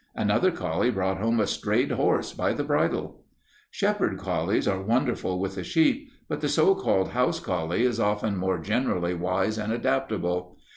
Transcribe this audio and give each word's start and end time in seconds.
Another 0.15 0.49
collie 0.49 0.89
brought 0.89 1.19
home 1.19 1.39
a 1.39 1.45
strayed 1.45 1.91
horse 1.91 2.33
by 2.33 2.53
the 2.53 2.63
bridle. 2.63 3.21
"Shepherd 3.69 4.17
collies 4.17 4.67
are 4.67 4.81
wonderful 4.81 5.37
with 5.39 5.53
the 5.53 5.63
sheep, 5.63 6.09
but 6.27 6.41
the 6.41 6.49
so 6.49 6.73
called 6.73 7.09
house 7.09 7.39
collie 7.39 7.83
is 7.83 7.99
often 7.99 8.35
more 8.35 8.57
generally 8.57 9.13
wise 9.13 9.59
and 9.59 9.71
adaptable. 9.71 10.57